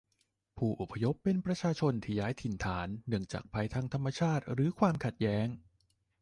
[0.57, 5.47] ผู้อพยพเป็นประชาชนที่ย้ายถิ่นฐานเนื่องจากภัยทางธรรมชาติหรือความขัดแย้ง